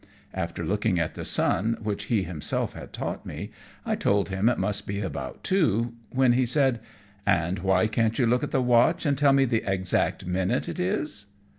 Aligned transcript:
After 0.33 0.65
looking 0.65 0.99
at 0.99 1.13
the 1.13 1.23
sun, 1.23 1.77
which 1.79 2.05
he 2.05 2.23
himself 2.23 2.73
had 2.73 2.91
taught 2.91 3.23
me, 3.23 3.51
I 3.85 3.95
told 3.95 4.29
him 4.29 4.49
it 4.49 4.57
must 4.57 4.87
be 4.87 4.99
about 4.99 5.43
two; 5.43 5.93
when 6.09 6.31
he 6.33 6.43
said, 6.43 6.79
"And 7.23 7.59
why 7.59 7.85
can't 7.85 8.17
you 8.17 8.25
look 8.25 8.41
at 8.43 8.49
the 8.49 8.63
watch, 8.63 9.05
and 9.05 9.15
tell 9.15 9.31
me 9.31 9.45
the 9.45 9.61
exact 9.71 10.25
minute 10.25 10.67
it 10.67 10.79
is?" 10.79 11.27